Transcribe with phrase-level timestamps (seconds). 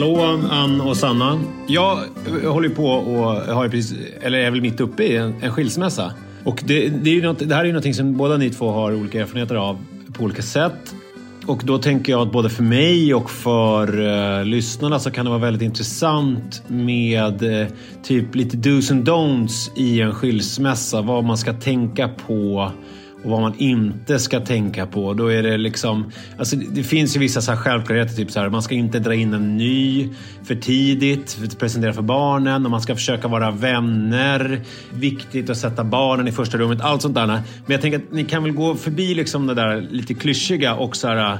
[0.00, 1.40] Hallå Ann och Sanna.
[1.66, 2.04] Jag
[2.44, 6.12] håller på och har precis, eller är väl mitt uppe i en, en skilsmässa.
[6.44, 8.70] Och det, det, är ju något, det här är ju någonting som båda ni två
[8.70, 9.78] har olika erfarenheter av
[10.12, 10.94] på olika sätt.
[11.46, 15.30] Och då tänker jag att både för mig och för uh, lyssnarna så kan det
[15.30, 17.66] vara väldigt intressant med uh,
[18.02, 21.02] typ lite dos and don'ts i en skilsmässa.
[21.02, 22.72] Vad man ska tänka på
[23.24, 25.14] och vad man inte ska tänka på.
[25.14, 28.48] Då är det liksom, alltså det finns ju vissa så här självklarheter, typ så här,
[28.48, 30.08] man ska inte dra in en ny
[30.44, 34.60] för tidigt, för presentera för barnen och man ska försöka vara vänner.
[34.92, 37.26] Viktigt att sätta barnen i första rummet, allt sånt där.
[37.26, 40.96] Men jag tänker att ni kan väl gå förbi liksom det där lite klyschiga och
[40.96, 41.38] så här,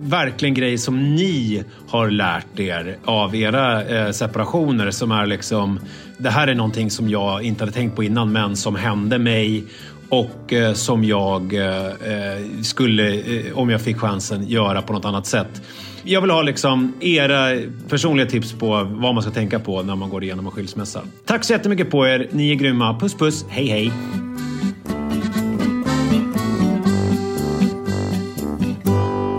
[0.00, 5.80] verkligen grejer som ni har lärt er av era eh, separationer som är liksom,
[6.18, 9.64] det här är någonting som jag inte hade tänkt på innan men som hände mig
[10.12, 15.04] och eh, som jag eh, eh, skulle, eh, om jag fick chansen, göra på något
[15.04, 15.62] annat sätt.
[16.02, 17.58] Jag vill ha liksom era
[17.88, 21.02] personliga tips på vad man ska tänka på när man går igenom en skilsmässa.
[21.24, 22.28] Tack så jättemycket på er.
[22.30, 22.98] Ni är grymma.
[23.00, 23.44] Puss puss.
[23.48, 23.92] Hej hej.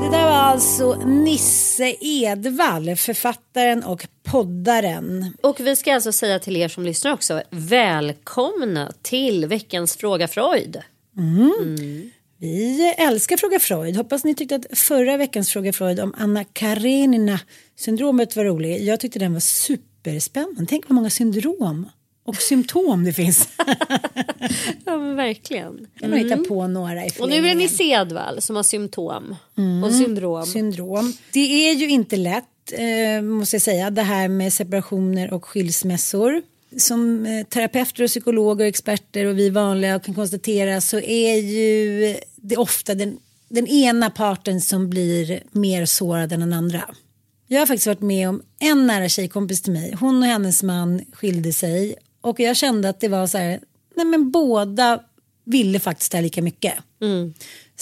[0.02, 5.34] Det där var alltså Nisse Edvall, författaren och poddaren.
[5.42, 10.78] Och vi ska alltså säga till er som lyssnar också, välkomna till veckans Fråga Freud.
[11.18, 12.12] Mm.
[12.38, 13.96] Vi älskar Fråga Freud.
[13.96, 17.40] Hoppas ni tyckte att förra veckans Fråga Freud om Anna Karenina
[17.76, 18.82] syndromet var rolig.
[18.84, 20.66] Jag tyckte den var superspännande.
[20.70, 21.90] Tänk vad många syndrom
[22.26, 23.50] och symptom det finns.
[24.86, 25.88] Ja men verkligen.
[26.00, 27.58] Kan man hitta på några i Och nu är det förlängningen.
[27.58, 29.84] Nisse Edvall som har symptom Mm.
[29.84, 30.46] och syndrom.
[30.46, 31.14] syndrom.
[31.34, 36.42] Det är ju inte lätt, eh, måste jag säga, det här med separationer och skilsmässor.
[36.78, 42.18] Som eh, terapeuter och psykologer och experter och vi vanliga kan konstatera så är ju
[42.36, 43.18] det ofta den,
[43.50, 46.84] den ena parten som blir mer sårad än den andra.
[47.48, 49.96] Jag har faktiskt varit med om en nära tjejkompis till mig.
[50.00, 53.60] Hon och hennes man skilde sig och jag kände att det var så här,
[53.96, 55.00] nej men båda
[55.46, 56.74] ville faktiskt det här lika mycket.
[57.02, 57.34] Mm.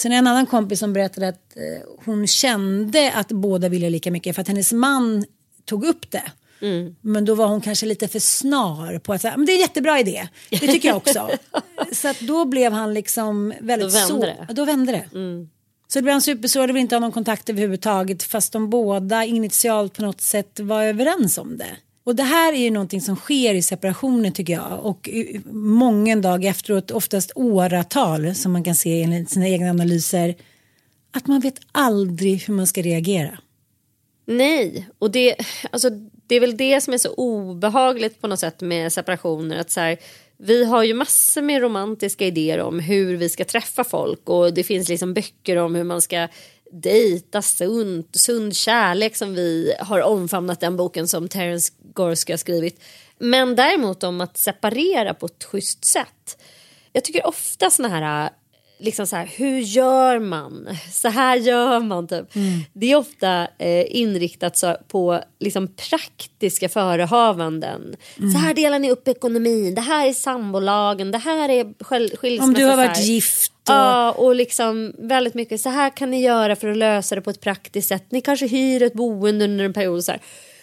[0.02, 4.10] Sen är en annan kompis som berättade att eh, hon kände att båda ville lika
[4.10, 5.24] mycket för att hennes man
[5.64, 6.22] tog upp det.
[7.00, 9.60] Men då var hon kanske lite för snar på att säga, men det är en
[9.60, 10.28] jättebra idé.
[10.50, 11.30] Det tycker jag också.
[11.92, 14.44] så att då blev han liksom väldigt Då vände så.
[14.46, 14.54] det.
[14.54, 15.08] Då vände det.
[15.88, 19.24] Så det blev han supersår och ville inte ha någon kontakt överhuvudtaget fast de båda
[19.24, 21.76] initialt på något sätt var överens om det.
[22.04, 25.08] Och det här är ju någonting som sker i separationer tycker jag och
[25.52, 30.34] många dag efteråt, oftast åratal som man kan se enligt sina egna analyser,
[31.10, 33.38] att man vet aldrig hur man ska reagera.
[34.26, 35.36] Nej, och det,
[35.70, 35.90] alltså,
[36.26, 39.56] det är väl det som är så obehagligt på något sätt med separationer.
[39.56, 39.98] Att så här,
[40.36, 44.64] vi har ju massor med romantiska idéer om hur vi ska träffa folk och det
[44.64, 46.28] finns liksom böcker om hur man ska
[46.72, 52.80] dejta sund, sund kärlek som vi har omfamnat den boken som Terence Gorski har skrivit.
[53.18, 56.42] Men däremot om att separera på ett schysst sätt.
[56.92, 58.30] Jag tycker ofta såna här
[58.82, 60.68] liksom så här, hur gör man?
[60.92, 62.36] Så här gör man typ.
[62.36, 62.60] Mm.
[62.72, 67.96] Det är ofta eh, inriktat så, på liksom praktiska förehavanden.
[68.18, 68.30] Mm.
[68.30, 71.84] Så här delar ni upp ekonomin, det här är sambolagen, det här är
[72.16, 72.44] skilsmässa.
[72.44, 73.52] Om du har varit gift.
[73.52, 73.74] Och...
[73.74, 77.30] Ja, och liksom väldigt mycket så här kan ni göra för att lösa det på
[77.30, 78.04] ett praktiskt sätt.
[78.08, 80.04] Ni kanske hyr ett boende under en period.
[80.04, 80.20] Så här.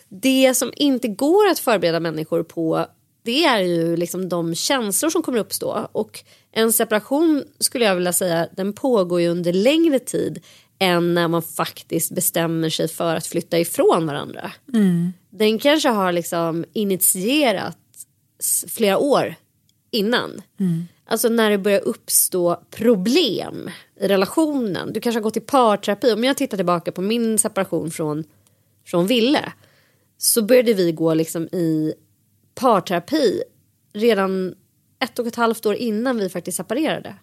[0.09, 2.85] Det som inte går att förbereda människor på
[3.29, 5.87] det är ju liksom de känslor som kommer uppstå.
[5.91, 6.19] Och
[6.51, 10.43] en separation skulle jag vilja säga den pågår ju under längre tid
[10.79, 14.51] än när man faktiskt bestämmer sig för att flytta ifrån varandra.
[14.73, 15.13] Mm.
[15.29, 17.77] Den kanske har liksom initierat
[18.67, 19.35] flera år
[19.91, 20.41] innan.
[20.59, 20.87] Mm.
[21.05, 24.93] Alltså när det börjar uppstå problem i relationen.
[24.93, 26.13] Du kanske har gått i parterapi.
[26.13, 28.23] Om jag tittar tillbaka på min separation från,
[28.85, 29.53] från Ville
[30.17, 31.93] så började vi gå liksom i
[32.59, 33.43] parterapi
[33.93, 34.55] redan
[35.03, 37.15] ett och ett halvt år innan vi faktiskt separerade.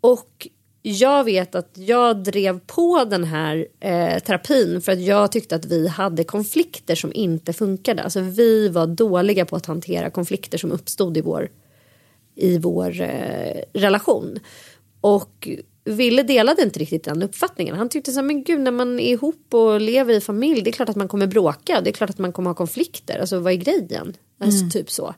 [0.00, 0.48] Och
[0.82, 5.64] jag vet att jag drev på den här eh, terapin för att jag tyckte att
[5.64, 8.02] vi hade konflikter som inte funkade.
[8.02, 11.50] Alltså vi var dåliga på att hantera konflikter som uppstod i vår,
[12.34, 14.38] i vår eh, relation.
[15.00, 15.48] Och
[15.84, 17.76] Ville delade inte riktigt den uppfattningen.
[17.76, 20.70] Han tyckte så här, men gud när man är ihop och lever i familj det
[20.70, 21.80] är klart att man kommer bråka.
[21.80, 23.18] Det är klart att man kommer ha konflikter.
[23.20, 24.16] Alltså vad är grejen?
[24.40, 24.70] Alltså mm.
[24.70, 25.14] typ så.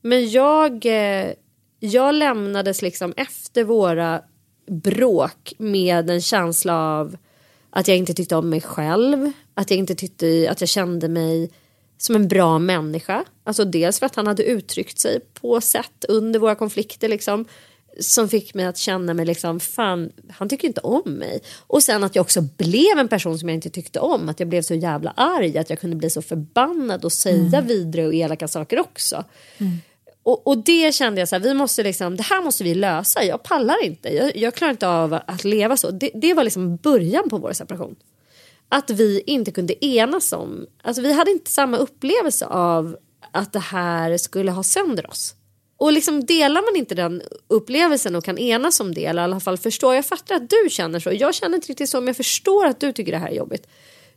[0.00, 1.32] Men jag, eh,
[1.80, 4.22] jag lämnades liksom efter våra
[4.66, 7.16] bråk med en känsla av
[7.70, 9.32] att jag inte tyckte om mig själv.
[9.54, 11.50] Att jag inte tyckte att jag kände mig
[11.98, 13.24] som en bra människa.
[13.44, 17.44] Alltså dels för att han hade uttryckt sig på sätt under våra konflikter liksom
[18.00, 21.40] som fick mig att känna mig liksom, fan, han tycker inte om mig.
[21.66, 24.28] Och sen att jag också blev en person som jag inte tyckte om.
[24.28, 27.66] Att jag blev så jävla arg, att jag kunde bli så förbannad och säga mm.
[27.66, 29.24] vidre och elaka saker också.
[29.58, 29.78] Mm.
[30.22, 33.24] Och, och, det kände jag så här, vi måste liksom, det här måste vi lösa.
[33.24, 35.90] Jag pallar inte, jag, jag klarar inte av att leva så.
[35.90, 37.96] Det, det, var liksom början på vår separation.
[38.68, 42.96] Att vi inte kunde enas om, alltså vi hade inte samma upplevelse av
[43.32, 45.34] att det här skulle ha sönder oss.
[45.82, 49.40] Och liksom delar man inte den upplevelsen och kan enas om det eller i alla
[49.40, 49.94] fall förstå.
[49.94, 51.12] Jag fattar att du känner så.
[51.12, 53.66] Jag känner inte riktigt så men jag förstår att du tycker det här är jobbigt.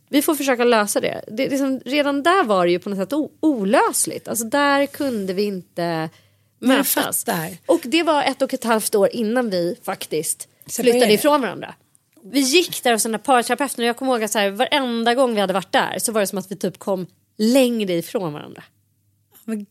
[0.08, 1.24] Vi får försöka lösa det.
[1.28, 4.28] det liksom, redan där var det ju på något sätt olösligt.
[4.28, 6.10] Alltså där kunde vi inte
[6.58, 7.24] mötas.
[7.66, 11.74] Och det var ett och ett halvt år innan vi faktiskt flyttade ifrån varandra.
[12.22, 15.14] Vi gick där hos den där parterapeuten och jag kommer ihåg att så här, varenda
[15.14, 18.32] gång vi hade varit där så var det som att vi typ kom längre ifrån
[18.32, 18.62] varandra.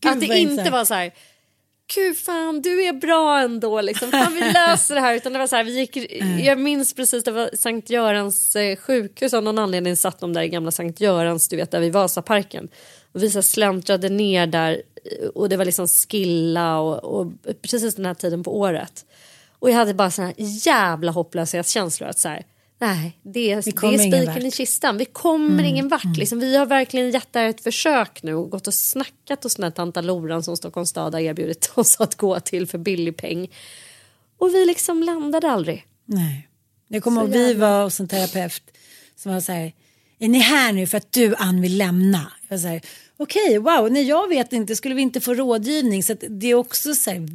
[0.04, 1.12] att det inte var så här
[1.94, 4.10] gud fan du är bra ändå liksom.
[4.10, 5.14] Fan vi löser det här.
[5.14, 6.38] Utan det var så här, vi gick, mm.
[6.44, 10.42] jag minns precis det var Sankt Görans eh, sjukhus av någon anledning satt de där
[10.42, 12.68] i gamla Sankt Görans du vet där vid Vasaparken.
[13.12, 14.82] Och vi så släntrade ner där
[15.20, 19.06] eh, och det var liksom skilla och, och precis den här tiden på året.
[19.58, 22.42] Och jag hade bara såna här jävla hopplöshetskänslor att så här,
[22.78, 24.98] Nej, det är, det är spiken i kistan.
[24.98, 25.64] Vi kommer mm.
[25.64, 26.04] ingen vart.
[26.04, 26.16] Mm.
[26.16, 29.56] Liksom, vi har verkligen gett det här ett försök nu och gått och snackat hos
[29.56, 33.16] den här tanta Loran som Stockholms stad har erbjudit oss att gå till för billig
[33.16, 33.48] peng.
[34.38, 35.84] Och vi liksom landade aldrig.
[36.04, 36.48] Nej.
[36.88, 38.62] Jag kommer ihåg vi var hos en terapeut
[39.16, 39.72] som var så här.
[40.18, 42.32] Är ni här nu för att du Ann vill lämna?
[42.48, 42.82] Jag säger
[43.16, 46.02] okej, okay, wow, nej jag vet inte, skulle vi inte få rådgivning?
[46.02, 47.28] Så det är också så här,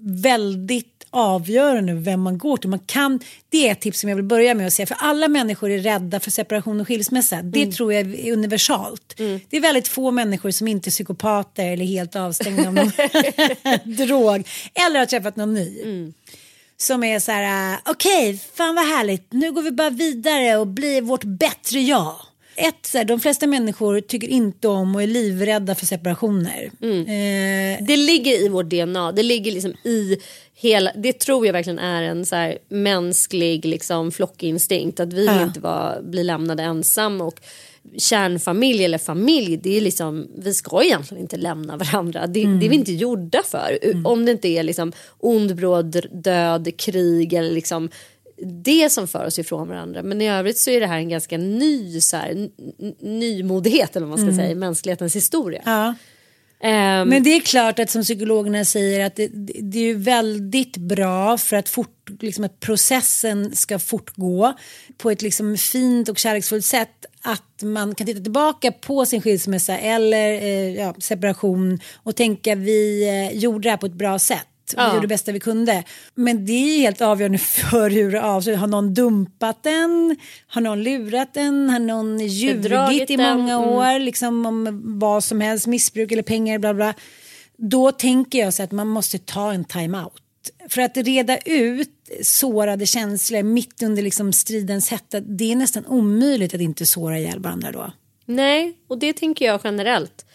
[0.00, 2.70] väldigt avgörande vem man går till.
[2.70, 4.86] Man kan, det är ett tips som jag vill börja med att säga.
[4.86, 7.42] För alla människor är rädda för separation och skilsmässa.
[7.42, 7.72] Det mm.
[7.72, 9.14] tror jag är universalt.
[9.18, 9.40] Mm.
[9.50, 12.92] Det är väldigt få människor som inte är psykopater eller helt avstängda av någon
[13.96, 14.48] drog.
[14.74, 15.80] Eller har träffat någon ny.
[15.82, 16.14] Mm.
[16.76, 19.32] Som är så här, okej, okay, fan vad härligt.
[19.32, 22.16] Nu går vi bara vidare och blir vårt bättre jag.
[22.56, 26.70] Ett, så här, de flesta människor tycker inte om och är livrädda för separationer.
[26.82, 27.00] Mm.
[27.00, 30.16] Eh, det ligger i vårt DNA, det ligger liksom i
[30.54, 35.00] hela, det tror jag verkligen är en så här mänsklig liksom, flockinstinkt.
[35.00, 37.20] Att vi vill inte vara, bli lämnade ensam.
[37.20, 37.40] Och
[37.98, 42.26] kärnfamilj eller familj, det är liksom, vi ska egentligen inte lämna varandra.
[42.26, 42.60] Det, mm.
[42.60, 43.78] det är vi inte gjorda för.
[43.82, 44.06] Mm.
[44.06, 47.88] Om det inte är liksom ond bråd, död, krig eller liksom
[48.44, 50.02] det som för oss ifrån varandra.
[50.02, 52.48] Men i övrigt så är det här en ganska ny så här,
[53.00, 54.36] nymodighet eller vad man ska mm.
[54.36, 55.62] säga i mänsklighetens historia.
[55.64, 55.94] Ja.
[56.64, 59.28] Ehm, Men det är klart att som psykologerna säger att det,
[59.62, 64.54] det är väldigt bra för att, fort, liksom att processen ska fortgå
[64.96, 69.78] på ett liksom fint och kärleksfullt sätt att man kan titta tillbaka på sin skilsmässa
[69.78, 74.46] eller eh, ja, separation och tänka vi eh, gjorde det här på ett bra sätt.
[74.76, 74.88] Vi Ja.
[74.88, 75.84] gjorde det bästa vi kunde.
[76.14, 77.38] Men det är helt avgörande
[77.70, 78.60] för hur det avslutas.
[78.60, 80.16] Har någon dumpat den?
[80.46, 81.70] Har någon lurat den?
[81.70, 83.38] Har någon ljugit i den?
[83.38, 83.68] många Mm.
[83.68, 83.98] år?
[83.98, 86.94] Liksom om vad som helst, missbruk eller pengar, bla bla.
[87.56, 90.12] Då tänker jag så att man måste ta en time-out.
[90.68, 91.90] För att reda ut
[92.22, 97.40] sårade känslor mitt under liksom stridens hetta, det är nästan omöjligt att inte såra ihjäl
[97.40, 97.92] varandra då.
[98.26, 100.26] Nej, och det tänker jag generellt.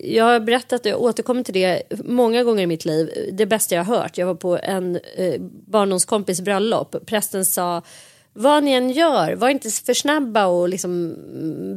[0.00, 3.30] Jag har berättat, jag återkommer till det många gånger i mitt liv.
[3.32, 4.18] Det bästa jag har hört.
[4.18, 6.96] Jag var på en eh, barndomskompis bröllop.
[7.06, 7.82] Prästen sa
[8.32, 11.16] vad ni än gör, var inte för snabba och liksom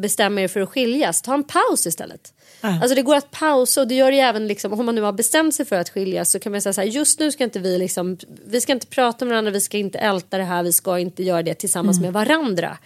[0.02, 1.22] bestämma er för att skiljas.
[1.22, 2.34] Ta en paus istället.
[2.82, 5.12] Alltså det går att pausa och det gör det även liksom, om man nu har
[5.12, 7.60] bestämt sig för att skiljas så kan man säga så här, just nu ska inte
[7.60, 10.74] vi liksom, vi ska inte prata med varandra, vi ska inte älta det här, vi
[10.74, 12.78] ska inte göra det tillsammans med varandra.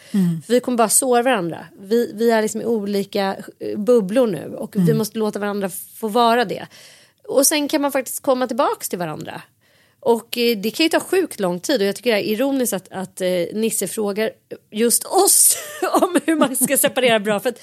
[0.45, 1.65] För vi kommer bara såra varandra.
[1.79, 6.07] Vi, vi är liksom i olika eh, bubblor nu och vi måste låta varandra få
[6.07, 6.67] vara det.
[7.27, 9.41] Och sen kan man faktiskt komma tillbaks till varandra.
[10.05, 12.74] Och eh, det kan ju ta sjukt lång tid och jag tycker det är ironiskt
[12.74, 14.31] att, att eh, Nisse frågar
[14.71, 15.57] just oss
[16.01, 17.39] om hur man ska separera bra.
[17.39, 17.62] För att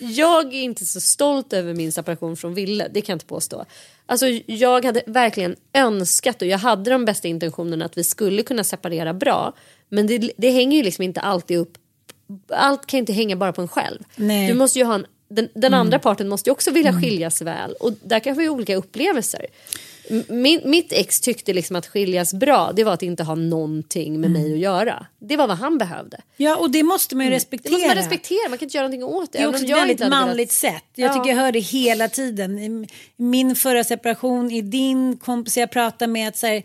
[0.00, 3.64] jag är inte så stolt över min separation från Ville, det kan jag inte påstå.
[4.06, 8.64] Alltså jag hade verkligen önskat och jag hade de bästa intentionerna att vi skulle kunna
[8.64, 9.52] separera bra.
[9.88, 11.78] Men det, det hänger ju liksom inte alltid upp,
[12.48, 13.98] allt kan inte hänga bara på en själv.
[14.16, 14.48] Nej.
[14.48, 17.72] Du måste ju ha en, den, den andra parten måste ju också vilja skiljas väl
[17.72, 19.46] och där kan vi olika upplevelser.
[20.28, 24.30] Min, mitt ex tyckte liksom att skiljas bra det var att inte ha någonting med
[24.30, 25.06] mig att göra.
[25.18, 26.20] Det var vad han behövde.
[26.36, 27.72] Ja, och det måste man ju Det respektera.
[27.72, 29.38] måste man respektera, man kan inte göra någonting åt det.
[29.38, 30.84] Det är också ett väldigt hade velat- manligt sätt.
[30.94, 31.14] Jag Ja.
[31.14, 32.58] tycker jag hör det hela tiden.
[32.58, 36.62] I min förra separation, i din kompis jag pratar med, att så här,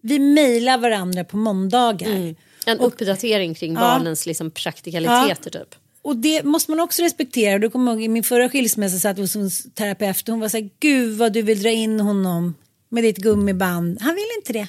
[0.00, 2.34] vi mejlar varandra på måndagar.
[2.66, 5.74] En uppdatering kring barnens liksom praktikaliteter typ.
[6.02, 7.58] Och det måste man också respektera.
[7.58, 10.56] Du kommer ihåg i min förra skilsmässa satt hos en terapeut och hon var så
[10.56, 12.54] här, gud vad du vill dra in honom
[12.96, 13.98] med ditt gummiband.
[14.00, 14.68] Han vill inte det.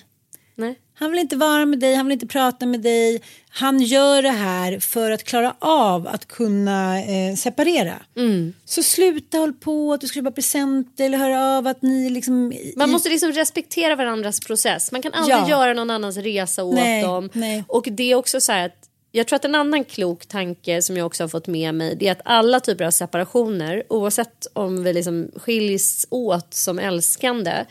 [0.55, 0.79] Nej.
[1.00, 3.22] Han vill inte vara med dig, han vill inte prata med dig.
[3.50, 7.96] Han gör det här för att klara av att kunna eh, separera.
[8.17, 8.53] Mm.
[8.65, 12.53] Så sluta håll på att du ska köpa presenter eller höra av att ni liksom...
[12.75, 14.91] Man måste liksom respektera varandras process.
[14.91, 15.50] Man kan aldrig Ja.
[15.50, 17.29] göra någon annans resa åt Nej, dem.
[17.34, 17.63] nej.
[17.67, 20.98] Och det är också så här att jag tror att en annan klok tanke som
[20.98, 24.84] jag också har fått med mig det är att alla typer av separationer oavsett om
[24.84, 27.65] vi liksom skiljs åt som älskande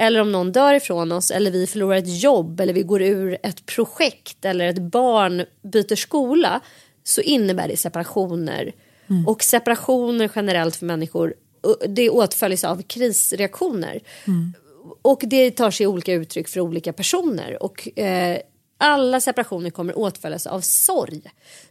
[0.00, 3.38] eller om någon dör ifrån oss eller vi förlorar ett jobb eller vi går ur
[3.42, 6.60] ett projekt eller ett barn byter skola
[7.04, 8.72] så innebär det separationer.
[9.26, 11.34] Och separationer generellt för människor
[11.88, 14.00] det åtföljs av krisreaktioner.
[15.02, 17.62] Och det tar sig olika uttryck för olika personer.
[17.62, 18.38] Och eh,
[18.78, 21.22] alla separationer kommer åtföljas av sorg.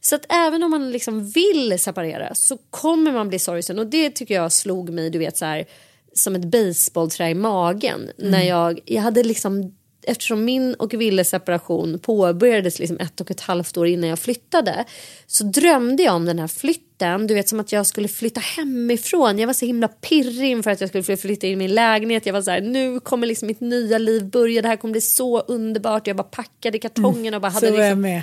[0.02, 3.80] Så att även om man liksom vill separera så kommer man bli sorgsen.
[3.80, 5.66] Och det tycker jag slog mig, du vet så här
[6.14, 8.10] som ett baseballträ i magen.
[8.18, 13.42] När jag, jag hade liksom Eftersom min och Willes separation påbörjades liksom ett och ett
[13.42, 14.86] halvt år innan jag flyttade
[15.28, 17.28] så drömde jag om den här flytten.
[17.28, 19.40] Du vet som att jag skulle flytta hemifrån.
[19.40, 22.26] Jag var så himla pirrig inför att jag skulle flytta in i min lägenhet.
[22.26, 24.62] Jag var så här, nu kommer liksom mitt nya liv börja.
[24.62, 26.08] Det här kommer bli så underbart.
[26.08, 28.22] Jag bara packade kartongen och bara hade så liksom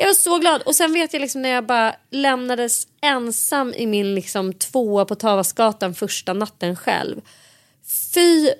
[0.00, 3.86] jag var så glad och sen vet jag liksom när jag bara lämnades ensam i
[3.86, 7.20] min liksom tvåa på Tavasgatan första natten själv.
[8.14, 8.50] Fy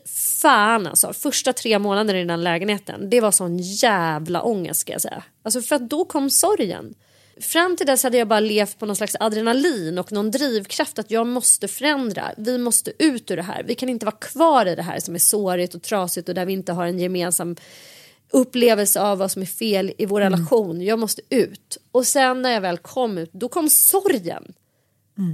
[0.40, 3.10] fan alltså, första tre månaderna i den lägenheten.
[3.10, 5.22] Det var sån jävla ångest ska jag säga.
[5.42, 6.94] Alltså för att då kom sorgen.
[7.40, 11.10] Fram till dess hade jag bara levt på någon slags adrenalin och någon drivkraft att
[11.10, 12.32] jag måste förändra.
[12.36, 13.62] Vi måste ut ur det här.
[13.62, 16.46] Vi kan inte vara kvar i det här som är sårigt och trasigt och där
[16.46, 17.56] vi inte har en gemensam
[18.30, 20.80] upplevelse av vad som är fel i vår relation.
[20.82, 21.78] Jag måste ut.
[21.92, 24.52] Och sen när jag väl kom ut, då kom sorgen.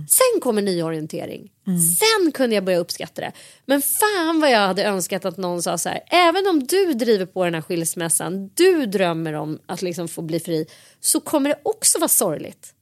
[0.09, 1.53] Sen kommer nyorientering.
[1.99, 3.33] Sen kunde jag börja uppskatta det.
[3.67, 6.01] Men fan vad jag hade önskat att någon sa så här.
[6.07, 10.41] Även om du driver på den här skilsmässan, du drömmer om att liksom få bli
[10.41, 10.67] fri,
[11.01, 12.75] så kommer det också vara sorgligt.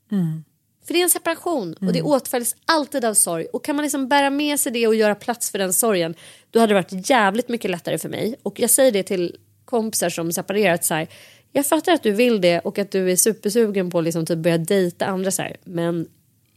[0.87, 3.47] För det är en separation och det åtföljs alltid av sorg.
[3.53, 6.15] Och kan man liksom bära med sig det och göra plats för den sorgen,
[6.51, 8.35] då hade det varit jävligt mycket lättare för mig.
[8.43, 9.37] Och jag säger det till
[9.73, 11.09] kompisar som separerat så här.
[11.53, 14.39] Jag fattar att du vill det och att du är supersugen på att liksom typ
[14.39, 15.57] börja dejta andra så här.
[15.65, 16.07] Men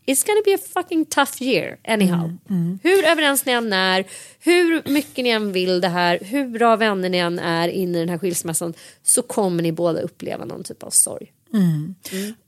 [0.06, 2.38] it's gonna be a fucking tough year anyhow.
[2.84, 4.06] Hur överens ni än är,
[4.40, 8.00] hur mycket ni än vill det här, hur bra vänner ni än är inne i
[8.00, 11.32] den här skilsmässan så kommer ni båda uppleva någon typ av sorg.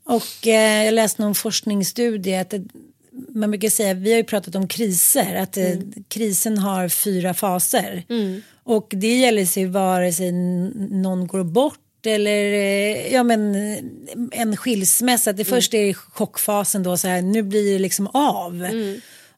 [0.04, 2.64] Och eh, jag läste någon forskningsstudie att det,
[3.28, 5.64] man brukar säga, vi har ju pratat om kriser, att eh,
[6.08, 8.02] krisen har fyra faser.
[8.68, 13.78] Och det gäller sig vare sig någon går bort eller eh, ja, men, eh,
[14.40, 15.32] en skilsmässa.
[15.32, 18.68] Det första är chockfasen då, så här, nu blir det liksom av.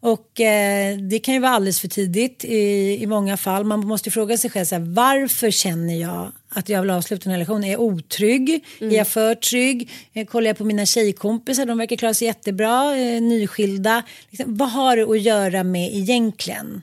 [0.01, 2.59] Och eh, det kan ju vara alldeles för tidigt i,
[3.03, 3.65] i många fall.
[3.65, 7.33] Man måste fråga sig själv så här, varför känner jag att jag vill avsluta en
[7.33, 7.65] relation?
[7.65, 8.65] Är jag otrygg?
[8.81, 9.91] Är jag för trygg?
[10.13, 14.03] Eh, kollar jag på mina tjejkompisar, de verkar klara sig jättebra, eh, nyskilda.
[14.31, 16.83] Liksom, vad har det att göra med egentligen?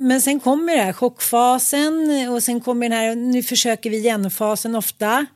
[0.00, 4.76] Men sen kommer det här chockfasen och sen kommer den här nu försöker vi igen-fasen
[4.76, 5.26] ofta.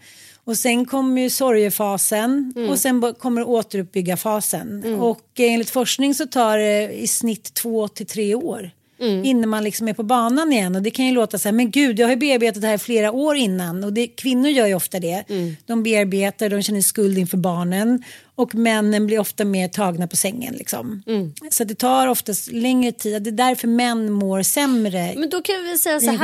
[0.45, 4.85] Och sen kommer ju sorgefasen och sen kommer återuppbygga-fasen.
[5.01, 8.71] Och eh, enligt forskning så tar det i snitt två till tre år.
[9.01, 10.77] Innan man liksom är på banan igen.
[10.77, 12.79] Och det kan ju låta så här, men gud jag har ju bearbetat det här
[12.79, 13.85] flera år innan.
[13.85, 15.25] Och det, kvinnor gör ju ofta det.
[15.67, 18.05] De bearbetar, de känner skuld inför barnen.
[18.35, 21.03] Och männen blir ofta mer tagna på sängen liksom.
[21.51, 23.23] Så det tar oftast längre tid.
[23.23, 25.15] Det är därför män mår sämre.
[25.17, 26.19] Men då kan vi säga så här.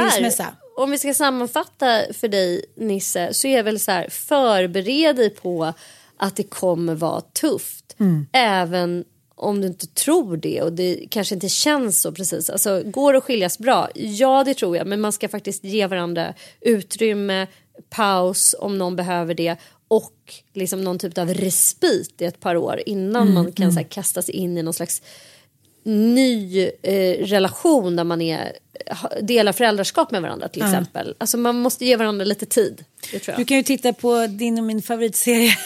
[0.77, 5.73] Om vi ska sammanfatta för dig Nisse så är väl så här förbered dig på
[6.17, 7.97] att det kommer vara tufft.
[8.01, 8.27] Mm.
[8.33, 9.05] Även
[9.37, 12.51] om du inte tror det och det kanske inte känns så precis.
[12.51, 13.89] Alltså, går det att skiljas bra?
[13.95, 17.47] Ja det tror jag men man ska faktiskt ge varandra utrymme,
[17.91, 19.57] paus om någon behöver det
[19.89, 23.79] och liksom någon typ av respit i ett par år innan Mm, man kan så
[23.79, 25.03] här, kasta sig in i någon slags
[25.83, 28.53] ny eh, relation där man är,
[29.23, 31.15] delar föräldraskap med varandra till exempel.
[31.19, 32.85] Alltså man måste ge varandra lite tid.
[33.37, 35.57] Du kan ju titta på din och min favoritserie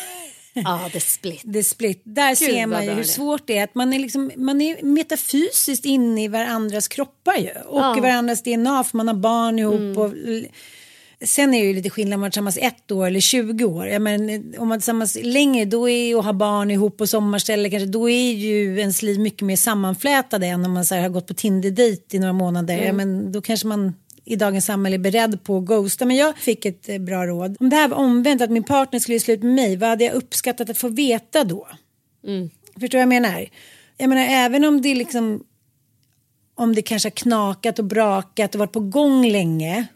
[0.54, 1.52] Ja, det är split.
[1.52, 2.02] The Split.
[2.04, 3.64] Där ser vad man ju hur det svårt det är.
[3.64, 7.50] Att man är, liksom, man är metafysiskt inne i varandras kroppar ju.
[7.66, 7.98] Och Ja.
[7.98, 9.74] i varandras DNA för man har barn ihop.
[9.74, 9.98] Mm.
[9.98, 10.12] Och,
[11.24, 13.86] sen är det ju lite skillnad om man är tillsammans ett år eller 20 år.
[13.88, 17.70] Jag men, om man är tillsammans längre då är och har barn ihop på sommarställe
[17.70, 21.08] kanske då är ju ens liv mycket mer sammanflätade än om man så här, har
[21.08, 22.78] gått på Tinder-dejt i några månader.
[22.78, 22.96] Mm.
[22.96, 23.94] Men, då kanske man
[24.28, 26.04] i dagens samhälle är beredd på att ghosta.
[26.04, 27.56] Men jag fick ett eh, bra råd.
[27.60, 30.04] Om det här var omvänt, att min partner skulle göra slut med mig, vad hade
[30.04, 31.68] jag uppskattat att få veta då?
[32.72, 33.48] Förstår du vad jag menar?
[33.96, 35.44] Jag menar även om det liksom
[36.54, 39.86] om det kanske har knakat och brakat och varit på gång länge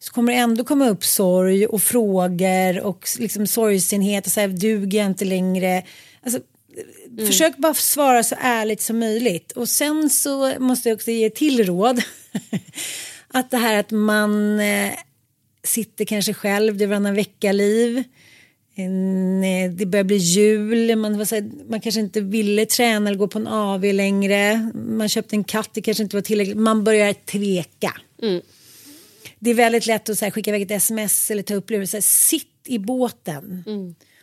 [0.00, 4.48] så kommer det ändå komma upp sorg och frågor och liksom sorgsenhet och så här,
[4.48, 5.82] duger jag inte längre.
[6.22, 6.40] Alltså,
[7.26, 11.66] Försök bara svara så ärligt som möjligt och sen så måste jag också ge till
[11.66, 12.02] råd.
[13.28, 14.92] att det här att man eh,
[15.62, 17.98] sitter kanske själv, det är varannan vecka-liv.
[18.74, 23.18] Eh, det börjar bli jul, man, var så här, man kanske inte ville träna eller
[23.18, 24.70] gå på en AV längre.
[24.74, 26.56] Man köpte en katt, det kanske inte var tillräckligt.
[26.56, 27.92] Man börjar tveka.
[29.38, 32.02] Det är väldigt lätt att så här, skicka iväg ett sms eller ta upp luren.
[32.02, 33.64] Sitt i båten.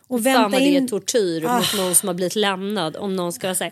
[0.07, 0.87] Och Fan vänta vad det är in.
[0.87, 1.57] tortyr Ah.
[1.57, 2.95] mot någon som har blivit lämnad.
[2.95, 3.71] Om någon ska säga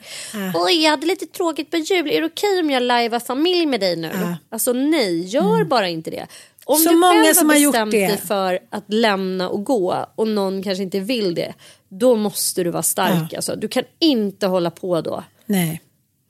[0.54, 2.12] Oj jag hade lite tråkigt på jul.
[2.12, 4.36] Är det okej om jag lajvar familj med dig nu?
[4.50, 6.28] Alltså nej, gör bara inte det.
[6.65, 6.84] Om Mm.
[6.84, 8.08] Så du många själv som har bestämt det.
[8.08, 11.54] dig för att lämna och gå och någon kanske inte vill det.
[11.89, 13.34] Då måste du vara stark.
[13.34, 13.56] Alltså.
[13.56, 15.24] Du kan inte hålla på då.
[15.46, 15.82] Nej.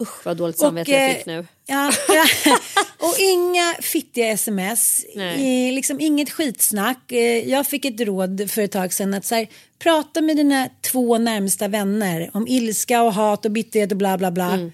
[0.03, 1.47] Usch vad dåligt samvete jag eh, fick nu.
[1.65, 2.25] Ja, ja.
[3.07, 5.67] och inga fittiga sms, Nej.
[5.67, 7.11] eh, liksom inget skitsnack.
[7.11, 9.47] Eh, jag fick ett råd för ett tag sedan att så här,
[9.79, 14.31] prata med dina två närmsta vänner om ilska och hat och bitterhet och bla bla
[14.31, 14.53] bla.
[14.53, 14.71] Mm.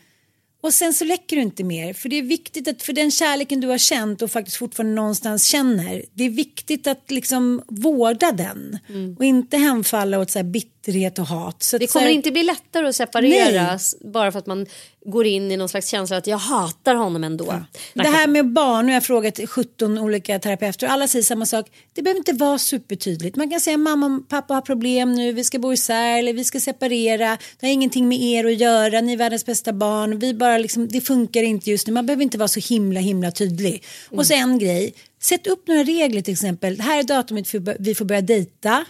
[0.62, 1.94] Och sen så läcker du inte mer.
[1.94, 5.46] För det är viktigt att för den kärleken du har känt och faktiskt fortfarande någonstans
[5.46, 6.06] känner.
[6.14, 8.80] Det är viktigt att liksom vårda den.
[9.18, 10.44] Och inte hemfalla åt så här
[10.92, 11.64] bitterhet och hat.
[11.64, 11.80] Så Mm.
[11.80, 14.66] Det att så kommer här- inte bli lättare att separeras bara för att man
[15.06, 17.64] går in i någon slags känsla att jag hatar honom ändå.
[17.94, 21.46] Det här med barn, nu har jag frågat 17 olika terapeuter och alla säger samma
[21.46, 21.66] sak.
[21.94, 23.36] Det behöver inte vara supertydligt.
[23.36, 26.44] Man kan säga mamma och pappa har problem nu, vi ska bo isär eller vi
[26.44, 27.38] ska separera.
[27.60, 30.20] Det har ingenting med er att göra, ni är världens bästa barn.
[30.20, 31.94] Vi bara liksom, det funkar inte just nu.
[31.94, 33.84] Man behöver inte vara så himla himla tydlig.
[34.10, 36.78] Och så en grej, sätt upp några regler till exempel.
[36.78, 38.86] Det här är datumet för vi får börja dejta.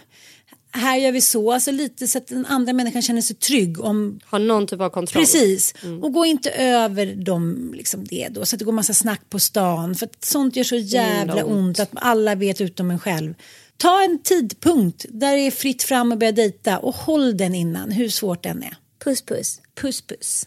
[0.72, 4.20] Här gör vi så, alltså lite så att den andra människan känner sig trygg om
[4.24, 5.22] Har någon typ av kontroll.
[5.22, 9.20] Precis, och gå inte över dem, liksom det då, så att det går massa snack
[9.30, 9.94] på stan.
[9.94, 11.58] För att sånt gör så jävla Mm, ont.
[11.58, 13.34] ont att alla vet utom en själv.
[13.76, 17.90] Ta en tidpunkt där det är fritt fram att börja dejta och håll den innan,
[17.90, 18.76] hur svårt den är.
[19.04, 19.60] Puss puss.
[19.80, 20.46] Puss puss.